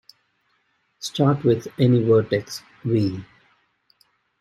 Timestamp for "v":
2.83-3.23